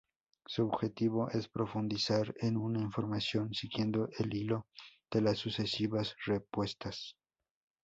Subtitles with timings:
[0.47, 4.65] Su objetivo es profundizar en una información siguiendo el hilo
[5.11, 7.17] de las sucesivas repuestas.